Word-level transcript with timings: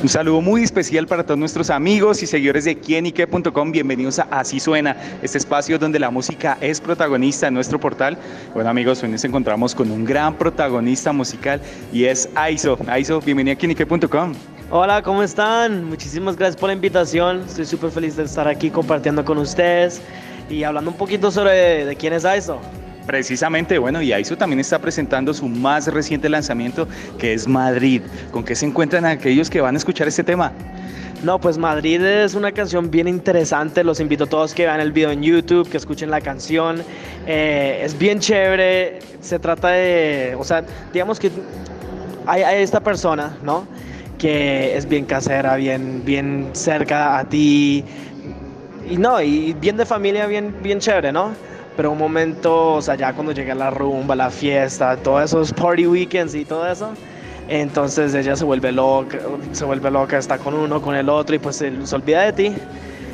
Un 0.00 0.08
saludo 0.08 0.40
muy 0.40 0.62
especial 0.62 1.08
para 1.08 1.24
todos 1.24 1.40
nuestros 1.40 1.70
amigos 1.70 2.22
y 2.22 2.26
seguidores 2.28 2.64
de 2.64 2.78
quienique.com. 2.78 3.72
Bienvenidos 3.72 4.20
a 4.20 4.28
Así 4.30 4.60
Suena, 4.60 4.96
este 5.22 5.38
espacio 5.38 5.76
donde 5.76 5.98
la 5.98 6.08
música 6.08 6.56
es 6.60 6.80
protagonista 6.80 7.48
en 7.48 7.54
nuestro 7.54 7.80
portal. 7.80 8.16
Bueno 8.54 8.70
amigos, 8.70 9.02
hoy 9.02 9.08
nos 9.08 9.24
encontramos 9.24 9.74
con 9.74 9.90
un 9.90 10.04
gran 10.04 10.34
protagonista 10.34 11.12
musical 11.12 11.60
y 11.92 12.04
es 12.04 12.28
Aiso. 12.36 12.78
Aiso, 12.86 13.20
bienvenido 13.20 13.56
a 13.56 13.58
quienique.com. 13.58 14.34
Hola, 14.70 15.02
¿cómo 15.02 15.24
están? 15.24 15.84
Muchísimas 15.86 16.36
gracias 16.36 16.60
por 16.60 16.68
la 16.68 16.74
invitación. 16.74 17.42
Estoy 17.48 17.66
súper 17.66 17.90
feliz 17.90 18.14
de 18.14 18.22
estar 18.22 18.46
aquí 18.46 18.70
compartiendo 18.70 19.24
con 19.24 19.38
ustedes 19.38 20.00
y 20.48 20.62
hablando 20.62 20.92
un 20.92 20.96
poquito 20.96 21.32
sobre 21.32 21.84
de 21.84 21.96
quién 21.96 22.12
es 22.12 22.24
Aiso. 22.24 22.60
Precisamente, 23.08 23.78
bueno, 23.78 24.02
y 24.02 24.12
Aiso 24.12 24.36
también 24.36 24.60
está 24.60 24.78
presentando 24.78 25.32
su 25.32 25.48
más 25.48 25.86
reciente 25.86 26.28
lanzamiento, 26.28 26.86
que 27.18 27.32
es 27.32 27.48
Madrid. 27.48 28.02
¿Con 28.30 28.44
qué 28.44 28.54
se 28.54 28.66
encuentran 28.66 29.06
aquellos 29.06 29.48
que 29.48 29.62
van 29.62 29.76
a 29.76 29.78
escuchar 29.78 30.08
este 30.08 30.22
tema? 30.22 30.52
No, 31.22 31.40
pues 31.40 31.56
Madrid 31.56 32.04
es 32.04 32.34
una 32.34 32.52
canción 32.52 32.90
bien 32.90 33.08
interesante. 33.08 33.82
Los 33.82 34.00
invito 34.00 34.24
a 34.24 34.26
todos 34.26 34.52
que 34.52 34.66
vean 34.66 34.80
el 34.80 34.92
video 34.92 35.10
en 35.10 35.22
YouTube, 35.22 35.66
que 35.70 35.78
escuchen 35.78 36.10
la 36.10 36.20
canción. 36.20 36.82
Eh, 37.26 37.80
es 37.82 37.98
bien 37.98 38.20
chévere. 38.20 38.98
Se 39.22 39.38
trata 39.38 39.68
de, 39.68 40.36
o 40.38 40.44
sea, 40.44 40.62
digamos 40.92 41.18
que 41.18 41.30
hay, 42.26 42.42
hay, 42.42 42.62
esta 42.62 42.80
persona, 42.80 43.38
¿no? 43.42 43.66
Que 44.18 44.76
es 44.76 44.86
bien 44.86 45.06
casera, 45.06 45.56
bien, 45.56 46.02
bien 46.04 46.50
cerca 46.52 47.18
a 47.18 47.24
ti. 47.26 47.82
Y 48.86 48.98
no, 48.98 49.18
y 49.22 49.54
bien 49.54 49.78
de 49.78 49.86
familia, 49.86 50.26
bien, 50.26 50.54
bien 50.62 50.78
chévere, 50.78 51.10
¿no? 51.10 51.48
Pero 51.78 51.92
un 51.92 51.98
momento, 51.98 52.72
o 52.72 52.82
sea, 52.82 52.96
ya 52.96 53.12
cuando 53.12 53.30
llega 53.30 53.54
la 53.54 53.70
rumba, 53.70 54.16
la 54.16 54.30
fiesta, 54.30 54.96
todos 54.96 55.22
esos 55.22 55.52
party 55.52 55.86
weekends 55.86 56.34
y 56.34 56.44
todo 56.44 56.66
eso, 56.66 56.90
entonces 57.46 58.12
ella 58.16 58.34
se 58.34 58.44
vuelve 58.44 58.72
loca, 58.72 59.20
se 59.52 59.64
vuelve 59.64 59.88
loca, 59.88 60.18
está 60.18 60.38
con 60.38 60.54
uno, 60.54 60.82
con 60.82 60.96
el 60.96 61.08
otro 61.08 61.36
y 61.36 61.38
pues 61.38 61.54
se, 61.54 61.86
se 61.86 61.94
olvida 61.94 62.22
de 62.22 62.32
ti. 62.32 62.52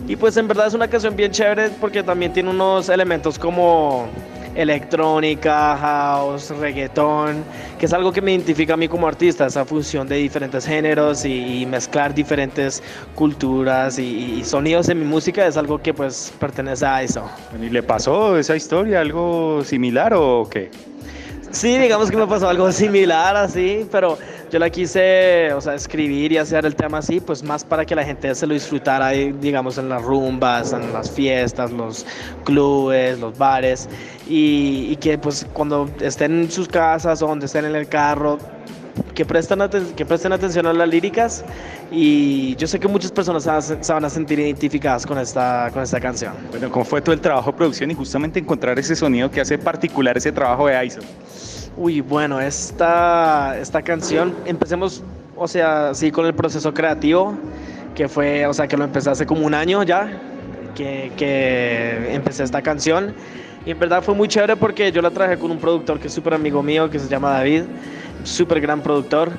Y 0.09 0.17
pues 0.17 0.39
en 0.39 0.49
verdad 0.49 0.69
es 0.69 0.73
una 0.73 0.89
canción 0.89 1.15
bien 1.15 1.31
chévere 1.31 1.73
porque 1.79 2.03
también 2.03 2.33
tiene 2.33 2.49
unos 2.49 2.89
elementos 2.89 3.39
como 3.39 4.07
electrónica, 4.55 5.77
house, 5.77 6.51
reggaetón, 6.51 7.45
que 7.79 7.87
es 7.87 7.93
algo 7.93 8.13
que 8.13 8.21
me 8.21 8.33
identifica 8.33 8.75
a 8.75 8.77
mí 8.77 8.89
como 8.89 9.07
artista, 9.07 9.47
esa 9.47 9.65
fusión 9.65 10.07
de 10.09 10.17
diferentes 10.17 10.67
géneros 10.67 11.25
y, 11.25 11.63
y 11.63 11.67
mezclar 11.67 12.15
diferentes 12.15 12.83
culturas 13.15 13.99
y, 13.99 14.39
y, 14.39 14.45
sonidos 14.45 14.89
en 14.89 15.01
mi 15.01 15.05
música 15.05 15.47
es 15.47 15.57
algo 15.57 15.79
que 15.79 15.93
pues 15.93 16.33
pertenece 16.39 16.87
a 16.87 17.03
eso. 17.03 17.29
¿Y 17.61 17.71
le 17.71 17.83
pasó 17.83 18.39
esa 18.39 18.57
historia 18.57 19.01
algo 19.01 19.63
similar 19.65 20.15
o 20.15 20.49
qué? 20.51 20.71
Sí, 21.55 21.79
digamos 21.79 22.11
que 22.11 22.17
me 22.17 22.27
pasó 22.27 22.49
algo 22.49 22.73
similar 22.73 23.37
así, 23.37 23.87
pero 23.93 24.19
yo 24.51 24.59
la 24.59 24.69
quise, 24.71 25.53
o 25.53 25.61
sea, 25.61 25.75
escribir 25.75 26.33
y 26.33 26.39
hacer 26.39 26.67
el 26.67 26.75
tema 26.75 26.99
así, 26.99 27.21
pues 27.21 27.45
más 27.45 27.63
para 27.63 27.85
que 27.87 27.95
la 27.95 28.03
gente 28.03 28.35
se 28.35 28.45
lo 28.45 28.55
disfrutara, 28.55 29.11
digamos, 29.11 29.79
en 29.79 29.89
las 29.89 30.03
rumbas, 30.03 30.73
en 30.73 30.93
las 30.93 31.13
fiestas, 31.13 31.71
los 31.71 32.05
clubes, 32.43 33.21
los 33.21 33.39
bares, 33.39 33.89
y, 34.29 34.89
y 34.91 34.97
que 34.97 35.17
pues 35.17 35.47
cuando 35.53 35.89
estén 36.01 36.43
en 36.43 36.51
sus 36.51 36.67
casas 36.67 37.23
o 37.23 37.29
donde 37.29 37.47
estén 37.47 37.67
en 37.67 37.77
el 37.77 37.87
carro, 37.87 38.37
que 39.15 39.25
presten, 39.25 39.61
que 39.97 40.05
presten 40.05 40.33
atención 40.33 40.67
a 40.67 40.73
las 40.73 40.89
líricas 40.89 41.45
y 41.91 42.57
yo 42.57 42.67
sé 42.67 42.81
que 42.81 42.89
muchas 42.89 43.13
personas 43.13 43.45
se 43.81 43.93
van 43.93 44.05
a 44.05 44.11
sentir 44.11 44.39
identificadas 44.39 45.07
con 45.07 45.19
esta, 45.19 45.71
con 45.73 45.83
esta 45.83 46.01
canción. 46.01 46.33
Bueno, 46.51 46.71
¿cómo 46.71 46.85
fue 46.85 47.01
todo 47.01 47.15
el 47.15 47.21
trabajo 47.21 47.53
de 47.53 47.57
producción 47.57 47.91
y 47.91 47.95
justamente 47.95 48.41
encontrar 48.41 48.79
ese 48.79 48.97
sonido 48.97 49.31
que 49.31 49.41
hace 49.41 49.59
particular 49.59 50.17
ese 50.17 50.33
trabajo 50.33 50.67
de 50.67 50.77
Aiso? 50.77 51.01
Uy, 51.77 52.01
bueno, 52.01 52.41
esta, 52.41 53.59
esta 53.59 53.83
canción, 53.83 54.35
empecemos, 54.45 55.03
o 55.37 55.49
sea, 55.49 55.93
sí, 55.95 56.13
con 56.13 56.27
el 56.27 56.35
proceso 56.35 56.73
creativo, 56.73 57.35
que 57.95 58.09
fue, 58.09 58.47
o 58.47 58.55
sea, 58.55 58.69
que 58.69 58.77
lo 58.77 58.85
empecé 58.85 59.11
hace 59.11 59.27
como 59.27 59.45
un 59.45 59.55
año 59.55 59.83
ya, 59.83 60.09
que, 60.75 61.13
que 61.17 62.15
empecé 62.15 62.45
esta 62.45 62.63
canción. 62.63 63.15
Y 63.67 63.71
en 63.71 63.79
verdad 63.79 64.03
fue 64.03 64.15
muy 64.15 64.29
chévere 64.29 64.57
porque 64.57 64.93
yo 64.93 65.01
la 65.01 65.11
traje 65.11 65.39
con 65.39 65.51
un 65.51 65.59
productor 65.59 65.99
que 65.99 66.09
es 66.09 66.15
súper 66.15 66.35
amigo 66.35 66.63
mío, 66.63 66.91
que 66.91 66.99
se 66.99 67.09
llama 67.09 67.31
David, 67.31 67.63
súper 68.23 68.61
gran 68.61 68.81
productor. 68.81 69.33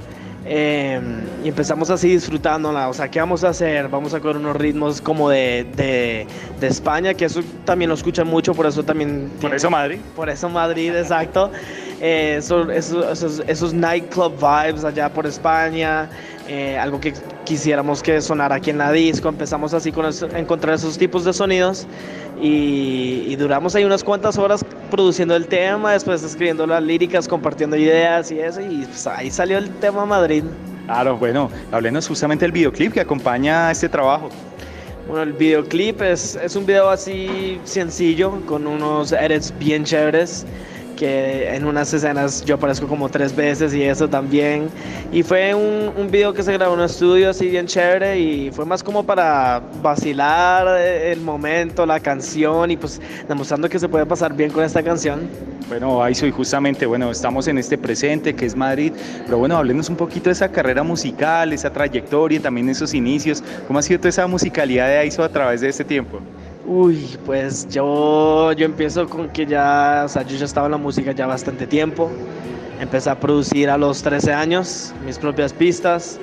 Eh, 0.47 1.00
y 1.44 1.47
empezamos 1.47 1.90
así 1.90 2.09
disfrutándola, 2.09 2.88
o 2.88 2.94
sea, 2.94 3.09
¿qué 3.09 3.19
vamos 3.19 3.44
a 3.44 3.50
hacer? 3.50 3.88
Vamos 3.88 4.14
a 4.14 4.19
coger 4.19 4.38
unos 4.38 4.56
ritmos 4.56 5.02
como 5.02 5.28
de, 5.30 5.66
de, 5.75 6.28
de 6.59 6.68
España, 6.68 7.16
que 7.16 7.25
eso 7.25 7.41
también 7.66 7.90
lo 7.90 7.96
escuchan 7.96 8.28
mucho, 8.28 8.53
por 8.53 8.68
eso 8.68 8.84
también... 8.84 9.31
Por 9.41 9.56
eso 9.56 9.72
Madrid. 9.72 9.97
Por 10.16 10.30
eso 10.30 10.47
Madrid, 10.47 10.96
exacto. 10.96 11.52
Eh, 12.01 12.35
eso, 12.38 12.69
esos, 12.72 13.06
esos, 13.06 13.44
esos, 13.47 13.73
nightclub 13.73 14.33
vibes 14.35 14.83
allá 14.83 15.09
por 15.09 15.25
España, 15.25 16.09
eh, 16.47 16.78
algo 16.78 17.00
que 17.00 17.13
quisiéramos 17.45 18.03
que 18.03 18.19
sonara 18.22 18.56
aquí 18.56 18.69
en 18.69 18.78
la 18.78 18.91
disco. 18.91 19.29
Empezamos 19.29 19.73
así 19.73 19.91
con 19.91 20.05
eso, 20.05 20.28
encontrar 20.35 20.75
esos 20.75 20.97
tipos 20.97 21.23
de 21.23 21.31
sonidos 21.31 21.88
y, 22.41 23.23
y, 23.28 23.35
duramos 23.38 23.75
ahí 23.75 23.85
unas 23.85 24.03
cuantas 24.03 24.38
horas 24.38 24.66
produciendo 24.91 25.35
el 25.35 25.47
tema, 25.47 25.94
después 25.94 26.22
escribiendo 26.22 26.67
las 26.67 26.84
líricas, 26.84 27.28
compartiendo 27.28 27.78
ideas 27.78 28.29
y 28.31 28.39
eso, 28.39 28.59
y 28.59 28.85
pues 28.85 29.07
ahí 29.07 29.31
salió 29.31 29.57
el 29.57 29.69
tema 29.75 30.05
Madrid. 30.05 30.44
Claro, 30.85 31.17
bueno, 31.17 31.50
háblenos 31.72 32.07
justamente 32.07 32.45
del 32.45 32.51
videoclip 32.51 32.94
que 32.94 33.01
acompaña 33.01 33.72
este 33.72 33.88
trabajo. 33.88 34.29
Bueno, 35.07 35.23
el 35.23 35.34
videoclip 35.34 36.01
es, 36.01 36.35
es 36.35 36.55
un 36.55 36.66
video 36.66 36.89
así 36.89 37.59
sencillo, 37.63 38.41
con 38.45 38.67
unos 38.67 39.11
edits 39.11 39.53
bien 39.57 39.84
chéveres 39.84 40.45
que 40.95 41.53
en 41.53 41.66
unas 41.66 41.94
escenas 41.94 42.44
yo 42.45 42.56
aparezco 42.56 42.88
como 42.88 43.09
tres 43.09 43.35
veces 43.35 43.73
y 43.73 43.83
eso 43.83 44.07
también. 44.07 44.69
Y 45.11 45.23
fue 45.23 45.53
un, 45.53 45.91
un, 45.95 46.09
video 46.09 46.33
que 46.33 46.44
se 46.44 46.53
grabó 46.53 46.73
en 46.73 46.79
un 46.79 46.85
estudio 46.85 47.29
así 47.29 47.50
bien 47.50 47.67
chévere 47.67 48.19
y 48.19 48.51
fue 48.51 48.66
más 48.66 48.83
como 48.83 49.03
para 49.03 49.61
vacilar 49.81 50.79
el 50.79 51.22
momento, 51.22 51.85
la 51.85 52.00
canción 52.00 52.72
y 52.72 52.78
pues 52.78 53.01
demostrando 53.28 53.69
que 53.69 53.79
se 53.79 53.89
puede 53.89 54.05
pasar 54.05 54.34
bien 54.34 54.51
con 54.51 54.63
esta 54.63 54.81
canción. 54.81 55.29
Bueno, 55.67 56.03
ahí 56.03 56.13
soy 56.13 56.29
justamente, 56.29 56.85
bueno, 56.85 57.09
estamos 57.09 57.47
en 57.47 57.57
este 57.57 57.75
presente 57.75 58.35
que 58.35 58.45
es 58.45 58.55
Madrid, 58.55 58.94
pero 59.25 59.39
bueno, 59.39 59.57
hablemos 59.57 59.89
un 59.89 59.95
poquito 59.95 60.25
de 60.25 60.34
esa 60.34 60.50
carrera 60.50 60.84
musical, 60.84 61.53
esa 61.53 61.72
trayectoria, 61.72 62.39
también 62.39 62.69
esos 62.69 62.94
inicios. 62.94 63.44
¿Cómo 63.66 63.79
ha 63.79 63.81
sido 63.81 64.00
toda 64.00 64.09
esa 64.09 64.28
musicalidad 64.28 64.88
de 64.88 64.97
Aiso 64.97 65.23
a 65.23 65.29
través 65.29 65.61
de 65.61 65.69
este 65.69 65.84
tiempo? 65.84 66.19
Uy, 66.68 67.18
pues 67.26 67.68
yo, 67.70 68.52
yo 68.53 68.66
empiezo 68.66 69.08
con 69.08 69.30
que 69.30 69.46
ya, 69.46 70.03
o 70.06 70.09
sea, 70.09 70.24
yo 70.24 70.36
ya 70.36 70.46
estaba 70.46 70.66
en 70.66 70.72
la 70.72 70.78
música 70.78 71.12
ya 71.12 71.28
bastante 71.28 71.68
tiempo. 71.68 72.12
Empecé 72.80 73.09
a 73.12 73.20
producir 73.20 73.70
a 73.70 73.78
los 73.78 74.02
13 74.02 74.34
años 74.34 74.94
mis 75.06 75.20
propias 75.20 75.53
pistas, 75.53 76.20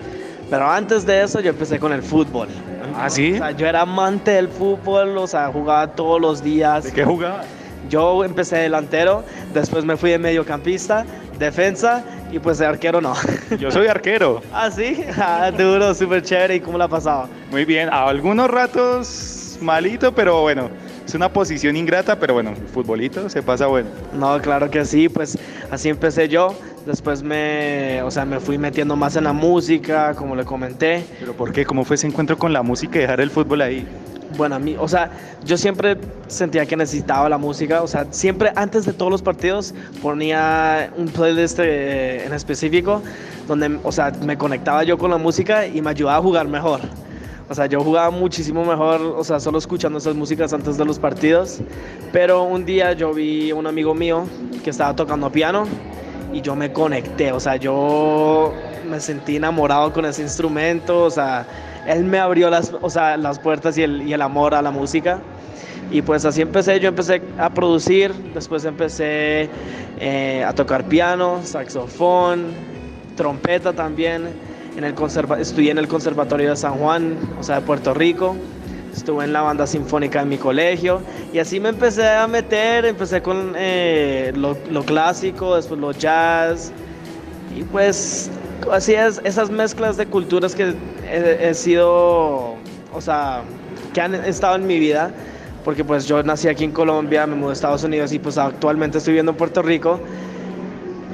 pero 0.50 0.68
antes 0.68 1.06
de 1.06 1.22
eso 1.22 1.40
yo 1.40 1.50
empecé 1.50 1.78
con 1.78 1.92
el 1.92 2.02
fútbol. 2.02 2.48
¿Ah, 2.96 3.08
sí? 3.08 3.34
O 3.34 3.36
sea, 3.36 3.52
yo 3.52 3.66
era 3.66 3.82
amante 3.82 4.32
del 4.32 4.48
fútbol, 4.48 5.16
o 5.16 5.26
sea, 5.28 5.46
jugaba 5.46 5.86
todos 5.92 6.20
los 6.20 6.42
días. 6.42 6.84
¿De 6.84 6.92
qué 6.92 7.04
jugaba? 7.04 7.42
Yo 7.88 8.24
empecé 8.24 8.56
delantero, 8.56 9.22
después 9.54 9.84
me 9.84 9.96
fui 9.96 10.10
de 10.10 10.18
mediocampista, 10.18 11.06
defensa 11.38 12.04
y 12.32 12.40
pues 12.40 12.58
de 12.58 12.66
arquero 12.66 13.00
no. 13.00 13.14
Yo 13.60 13.70
soy 13.70 13.86
arquero. 13.86 14.42
ah, 14.52 14.70
sí, 14.70 15.04
ah, 15.18 15.52
duro, 15.56 15.94
súper 15.94 16.22
chévere. 16.22 16.56
¿Y 16.56 16.60
cómo 16.60 16.78
la 16.78 16.88
pasaba? 16.88 17.28
Muy 17.50 17.64
bien, 17.64 17.88
a 17.88 18.08
algunos 18.08 18.50
ratos 18.50 19.41
malito, 19.62 20.14
pero 20.14 20.42
bueno, 20.42 20.68
es 21.06 21.14
una 21.14 21.32
posición 21.32 21.76
ingrata, 21.76 22.18
pero 22.18 22.34
bueno, 22.34 22.50
el 22.50 22.68
futbolito 22.68 23.28
se 23.28 23.42
pasa 23.42 23.66
bueno. 23.66 23.88
No, 24.12 24.40
claro 24.40 24.70
que 24.70 24.84
sí, 24.84 25.08
pues 25.08 25.38
así 25.70 25.88
empecé 25.88 26.28
yo. 26.28 26.54
Después 26.86 27.22
me, 27.22 28.02
o 28.02 28.10
sea, 28.10 28.24
me 28.24 28.40
fui 28.40 28.58
metiendo 28.58 28.96
más 28.96 29.14
en 29.16 29.24
la 29.24 29.32
música, 29.32 30.14
como 30.14 30.34
le 30.34 30.44
comenté. 30.44 31.04
¿Pero 31.20 31.32
por 31.34 31.52
qué? 31.52 31.64
¿Cómo 31.64 31.84
fue 31.84 31.94
ese 31.94 32.08
encuentro 32.08 32.36
con 32.36 32.52
la 32.52 32.62
música 32.62 32.98
y 32.98 33.02
dejar 33.02 33.20
el 33.20 33.30
fútbol 33.30 33.62
ahí? 33.62 33.86
Bueno, 34.36 34.54
a 34.56 34.58
mí, 34.58 34.76
o 34.78 34.88
sea, 34.88 35.10
yo 35.44 35.56
siempre 35.56 35.98
sentía 36.26 36.64
que 36.64 36.76
necesitaba 36.76 37.28
la 37.28 37.38
música, 37.38 37.82
o 37.82 37.86
sea, 37.86 38.06
siempre 38.10 38.50
antes 38.56 38.86
de 38.86 38.92
todos 38.94 39.12
los 39.12 39.22
partidos 39.22 39.74
ponía 40.00 40.90
un 40.96 41.08
playlist 41.08 41.58
eh, 41.60 42.24
en 42.24 42.32
específico 42.32 43.02
donde, 43.46 43.78
o 43.82 43.92
sea, 43.92 44.12
me 44.24 44.38
conectaba 44.38 44.84
yo 44.84 44.96
con 44.96 45.10
la 45.10 45.18
música 45.18 45.66
y 45.66 45.82
me 45.82 45.90
ayudaba 45.90 46.18
a 46.18 46.22
jugar 46.22 46.48
mejor. 46.48 46.80
O 47.48 47.54
sea, 47.54 47.66
yo 47.66 47.80
jugaba 47.82 48.10
muchísimo 48.10 48.64
mejor, 48.64 49.00
o 49.00 49.24
sea, 49.24 49.40
solo 49.40 49.58
escuchando 49.58 49.98
esas 49.98 50.14
músicas 50.14 50.52
antes 50.52 50.76
de 50.78 50.84
los 50.84 50.98
partidos. 50.98 51.60
Pero 52.12 52.44
un 52.44 52.64
día 52.64 52.92
yo 52.92 53.12
vi 53.12 53.50
a 53.50 53.54
un 53.54 53.66
amigo 53.66 53.94
mío 53.94 54.24
que 54.62 54.70
estaba 54.70 54.94
tocando 54.94 55.30
piano 55.30 55.64
y 56.32 56.40
yo 56.40 56.56
me 56.56 56.72
conecté, 56.72 57.30
o 57.32 57.40
sea, 57.40 57.56
yo 57.56 58.54
me 58.88 59.00
sentí 59.00 59.36
enamorado 59.36 59.92
con 59.92 60.04
ese 60.06 60.22
instrumento, 60.22 61.04
o 61.04 61.10
sea, 61.10 61.46
él 61.86 62.04
me 62.04 62.18
abrió 62.18 62.48
las, 62.48 62.72
o 62.80 62.88
sea, 62.88 63.16
las 63.16 63.38
puertas 63.38 63.76
y 63.76 63.82
el, 63.82 64.02
y 64.08 64.12
el 64.12 64.22
amor 64.22 64.54
a 64.54 64.62
la 64.62 64.70
música. 64.70 65.20
Y 65.90 66.00
pues 66.00 66.24
así 66.24 66.40
empecé, 66.40 66.80
yo 66.80 66.88
empecé 66.88 67.20
a 67.36 67.50
producir, 67.50 68.14
después 68.32 68.64
empecé 68.64 69.50
eh, 70.00 70.42
a 70.42 70.54
tocar 70.54 70.84
piano, 70.84 71.40
saxofón, 71.44 72.46
trompeta 73.14 73.74
también, 73.74 74.30
en 74.76 74.84
el 74.84 74.94
conserva 74.94 75.40
estudié 75.40 75.70
en 75.70 75.78
el 75.78 75.88
Conservatorio 75.88 76.50
de 76.50 76.56
San 76.56 76.74
Juan, 76.74 77.16
o 77.38 77.42
sea, 77.42 77.60
de 77.60 77.66
Puerto 77.66 77.94
Rico. 77.94 78.36
Estuve 78.94 79.24
en 79.24 79.32
la 79.32 79.40
banda 79.40 79.66
sinfónica 79.66 80.20
en 80.22 80.28
mi 80.28 80.36
colegio. 80.36 81.00
Y 81.32 81.38
así 81.38 81.60
me 81.60 81.70
empecé 81.70 82.08
a 82.08 82.26
meter, 82.26 82.84
empecé 82.84 83.22
con 83.22 83.54
eh, 83.56 84.32
lo, 84.36 84.56
lo, 84.70 84.84
clásico, 84.84 85.56
después 85.56 85.80
lo 85.80 85.92
jazz. 85.92 86.72
Y 87.56 87.62
pues 87.64 88.30
así 88.70 88.94
es, 88.94 89.20
esas 89.24 89.50
mezclas 89.50 89.96
de 89.96 90.06
culturas 90.06 90.54
que 90.54 90.74
he, 91.10 91.48
he 91.48 91.54
sido, 91.54 92.56
o 92.92 93.00
sea, 93.00 93.42
que 93.94 94.00
han 94.00 94.14
estado 94.14 94.56
en 94.56 94.66
mi 94.66 94.78
vida, 94.78 95.10
porque 95.64 95.84
pues 95.84 96.06
yo 96.06 96.22
nací 96.22 96.48
aquí 96.48 96.64
en 96.64 96.72
Colombia, 96.72 97.26
me 97.26 97.34
mudé 97.34 97.50
a 97.50 97.52
Estados 97.54 97.84
Unidos 97.84 98.12
y 98.12 98.18
pues 98.18 98.36
actualmente 98.36 98.98
estoy 98.98 99.12
viviendo 99.12 99.32
en 99.32 99.38
Puerto 99.38 99.62
Rico 99.62 100.00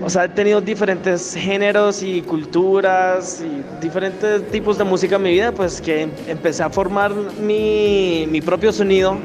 o 0.03 0.11
sea, 0.11 0.25
he 0.25 0.29
tenido 0.29 0.61
diferentes 0.61 1.35
géneros 1.35 2.03
y 2.03 2.23
culturas 2.23 3.43
y 3.43 3.83
diferentes 3.83 4.49
tipos 4.51 4.79
de 4.79 4.85
música 4.85 5.17
en 5.17 5.23
mi 5.23 5.33
vida, 5.33 5.53
pues 5.53 5.81
que 5.81 6.09
empecé 6.27 6.63
a 6.63 6.71
formar 6.71 7.13
mi, 7.41 8.27
mi 8.31 8.41
propio 8.41 8.73
sonido. 8.73 9.17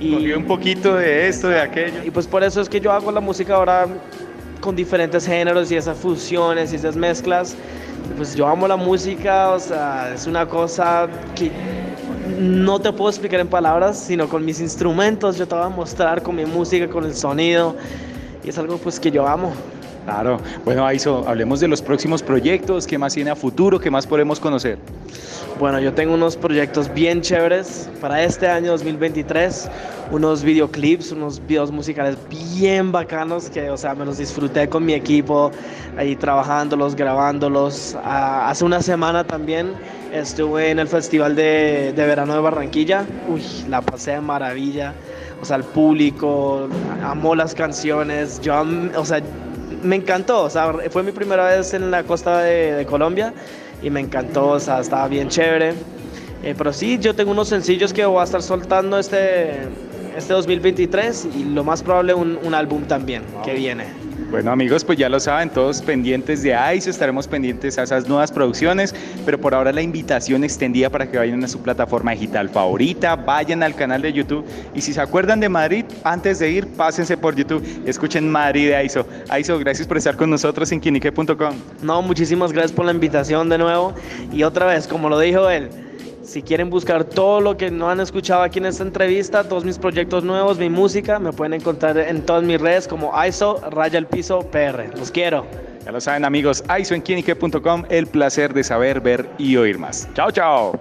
Y 0.00 0.30
un 0.32 0.44
poquito 0.44 0.94
de 0.94 1.28
esto, 1.28 1.48
de 1.48 1.60
aquello. 1.60 2.04
Y 2.04 2.10
pues 2.10 2.26
por 2.26 2.44
eso 2.44 2.60
es 2.60 2.68
que 2.68 2.80
yo 2.80 2.92
hago 2.92 3.10
la 3.10 3.20
música 3.20 3.56
ahora 3.56 3.86
con 4.60 4.76
diferentes 4.76 5.26
géneros 5.26 5.70
y 5.72 5.76
esas 5.76 5.98
fusiones 5.98 6.72
y 6.72 6.76
esas 6.76 6.94
mezclas. 6.94 7.56
Pues 8.16 8.34
yo 8.34 8.46
amo 8.46 8.68
la 8.68 8.76
música, 8.76 9.50
o 9.50 9.60
sea, 9.60 10.12
es 10.14 10.26
una 10.26 10.46
cosa 10.46 11.08
que 11.34 11.50
no 12.38 12.80
te 12.80 12.92
puedo 12.92 13.10
explicar 13.10 13.40
en 13.40 13.48
palabras, 13.48 13.98
sino 13.98 14.28
con 14.28 14.44
mis 14.44 14.60
instrumentos. 14.60 15.36
Yo 15.36 15.46
te 15.48 15.54
voy 15.54 15.64
a 15.64 15.68
mostrar 15.68 16.22
con 16.22 16.36
mi 16.36 16.46
música, 16.46 16.88
con 16.88 17.04
el 17.04 17.14
sonido. 17.14 17.76
Y 18.44 18.50
es 18.50 18.58
algo 18.58 18.78
pues 18.78 19.00
que 19.00 19.10
yo 19.10 19.26
amo. 19.26 19.52
Claro. 20.08 20.40
Bueno, 20.64 20.86
Aiso, 20.86 21.22
hablemos 21.28 21.60
de 21.60 21.68
los 21.68 21.82
próximos 21.82 22.22
proyectos, 22.22 22.86
qué 22.86 22.96
más 22.96 23.12
tiene 23.12 23.28
a 23.28 23.36
futuro, 23.36 23.78
qué 23.78 23.90
más 23.90 24.06
podemos 24.06 24.40
conocer. 24.40 24.78
Bueno, 25.60 25.80
yo 25.80 25.92
tengo 25.92 26.14
unos 26.14 26.34
proyectos 26.34 26.90
bien 26.94 27.20
chéveres 27.20 27.90
para 28.00 28.22
este 28.22 28.48
año 28.48 28.70
2023, 28.70 29.68
unos 30.10 30.42
videoclips, 30.42 31.12
unos 31.12 31.46
videos 31.46 31.70
musicales 31.70 32.16
bien 32.30 32.90
bacanos 32.90 33.50
que, 33.50 33.68
o 33.68 33.76
sea, 33.76 33.94
me 33.94 34.06
los 34.06 34.16
disfruté 34.16 34.66
con 34.66 34.86
mi 34.86 34.94
equipo, 34.94 35.50
ahí 35.98 36.16
trabajándolos, 36.16 36.94
grabándolos. 36.96 37.94
Ah, 38.02 38.48
hace 38.48 38.64
una 38.64 38.80
semana 38.80 39.24
también 39.24 39.74
estuve 40.10 40.70
en 40.70 40.78
el 40.78 40.88
Festival 40.88 41.36
de, 41.36 41.92
de 41.94 42.06
Verano 42.06 42.32
de 42.32 42.40
Barranquilla, 42.40 43.04
uy, 43.28 43.42
la 43.68 43.82
pasé 43.82 44.12
de 44.12 44.22
maravilla. 44.22 44.94
O 45.42 45.44
sea, 45.44 45.56
el 45.56 45.64
público 45.64 46.66
amó 47.04 47.34
las 47.34 47.54
canciones, 47.54 48.40
yo, 48.40 48.64
o 48.96 49.04
sea, 49.04 49.20
me 49.82 49.96
encantó, 49.96 50.42
o 50.42 50.50
sea, 50.50 50.72
fue 50.90 51.02
mi 51.02 51.12
primera 51.12 51.46
vez 51.46 51.74
en 51.74 51.90
la 51.90 52.04
costa 52.04 52.40
de, 52.40 52.86
Colombia 52.88 53.32
y 53.82 53.90
me 53.90 54.00
encantó, 54.00 54.48
o 54.48 54.60
sea, 54.60 54.80
estaba 54.80 55.08
bien 55.08 55.28
chévere. 55.28 55.74
Eh, 56.42 56.54
pero 56.56 56.72
sí, 56.72 56.98
yo 57.00 57.14
tengo 57.14 57.32
unos 57.32 57.48
sencillos 57.48 57.92
que 57.92 58.04
voy 58.04 58.20
a 58.20 58.24
estar 58.24 58.42
soltando 58.42 58.98
este, 58.98 59.62
este 60.16 60.32
2023 60.32 61.28
y 61.36 61.44
lo 61.44 61.64
más 61.64 61.82
probable 61.82 62.14
un, 62.14 62.38
un 62.42 62.54
álbum 62.54 62.84
también 62.84 63.22
que 63.44 63.54
viene. 63.54 64.07
Bueno 64.30 64.50
amigos, 64.50 64.84
pues 64.84 64.98
ya 64.98 65.08
lo 65.08 65.18
saben, 65.20 65.48
todos 65.48 65.80
pendientes 65.80 66.42
de 66.42 66.54
ICE, 66.74 66.90
estaremos 66.90 67.26
pendientes 67.26 67.78
a 67.78 67.84
esas 67.84 68.06
nuevas 68.06 68.30
producciones, 68.30 68.94
pero 69.24 69.40
por 69.40 69.54
ahora 69.54 69.72
la 69.72 69.80
invitación 69.80 70.44
extendida 70.44 70.90
para 70.90 71.10
que 71.10 71.16
vayan 71.16 71.42
a 71.42 71.48
su 71.48 71.62
plataforma 71.62 72.10
digital 72.12 72.50
favorita, 72.50 73.16
vayan 73.16 73.62
al 73.62 73.74
canal 73.74 74.02
de 74.02 74.12
YouTube 74.12 74.44
y 74.74 74.82
si 74.82 74.92
se 74.92 75.00
acuerdan 75.00 75.40
de 75.40 75.48
Madrid, 75.48 75.86
antes 76.04 76.40
de 76.40 76.50
ir, 76.50 76.66
pásense 76.66 77.16
por 77.16 77.36
YouTube 77.36 77.66
y 77.86 77.88
escuchen 77.88 78.30
Madrid 78.30 78.68
de 78.68 78.76
AISO. 78.76 79.06
AISO, 79.30 79.58
gracias 79.58 79.88
por 79.88 79.96
estar 79.96 80.14
con 80.14 80.28
nosotros 80.28 80.70
en 80.72 80.80
quinique.com. 80.80 81.54
No, 81.80 82.02
muchísimas 82.02 82.52
gracias 82.52 82.72
por 82.72 82.84
la 82.84 82.92
invitación 82.92 83.48
de 83.48 83.56
nuevo 83.56 83.94
y 84.30 84.42
otra 84.42 84.66
vez, 84.66 84.86
como 84.86 85.08
lo 85.08 85.18
dijo 85.18 85.48
él, 85.48 85.70
si 86.28 86.42
quieren 86.42 86.68
buscar 86.68 87.04
todo 87.04 87.40
lo 87.40 87.56
que 87.56 87.70
no 87.70 87.88
han 87.88 88.00
escuchado 88.00 88.42
aquí 88.42 88.58
en 88.58 88.66
esta 88.66 88.82
entrevista, 88.82 89.44
todos 89.44 89.64
mis 89.64 89.78
proyectos 89.78 90.24
nuevos, 90.24 90.58
mi 90.58 90.68
música, 90.68 91.18
me 91.18 91.32
pueden 91.32 91.54
encontrar 91.54 91.96
en 91.96 92.20
todas 92.20 92.42
mis 92.42 92.60
redes 92.60 92.86
como 92.86 93.12
ISO 93.24 93.60
Raya 93.70 93.98
el 93.98 94.06
Piso 94.06 94.40
PR. 94.40 94.94
Los 94.96 95.10
quiero. 95.10 95.46
Ya 95.86 95.92
lo 95.92 96.00
saben 96.02 96.26
amigos, 96.26 96.62
ISO 96.78 96.94
en 96.94 97.02
el 97.88 98.06
placer 98.06 98.52
de 98.52 98.62
saber, 98.62 99.00
ver 99.00 99.26
y 99.38 99.56
oír 99.56 99.78
más. 99.78 100.06
Chao, 100.12 100.30
chao. 100.30 100.78